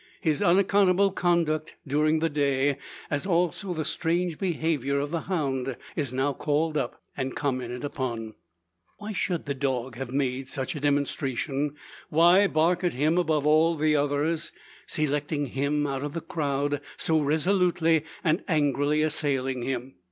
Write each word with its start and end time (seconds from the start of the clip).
His 0.19 0.41
unaccountable 0.41 1.11
conduct 1.11 1.75
during 1.85 2.17
the 2.17 2.29
day 2.31 2.77
as 3.11 3.27
also 3.27 3.75
the 3.75 3.85
strange 3.85 4.39
behaviour 4.39 4.97
of 4.99 5.11
the 5.11 5.19
hound 5.29 5.77
is 5.95 6.11
now 6.11 6.33
called 6.33 6.75
up, 6.75 6.99
and 7.15 7.35
commented 7.35 7.83
upon. 7.83 8.33
Why 8.97 9.13
should 9.13 9.45
the 9.45 9.53
dog 9.53 9.97
have 9.97 10.09
made 10.11 10.49
such 10.49 10.73
demonstration? 10.81 11.75
Why 12.09 12.47
bark 12.47 12.83
at 12.83 12.93
him 12.93 13.19
above 13.19 13.45
all 13.45 13.75
the 13.75 13.95
others 13.95 14.51
selecting 14.87 15.45
him 15.45 15.85
out 15.85 16.01
of 16.01 16.13
the 16.13 16.21
crowd 16.21 16.81
so 16.97 17.19
resolutely 17.19 18.03
and 18.23 18.43
angrily 18.47 19.03
assailing 19.03 19.61
him? 19.61 19.97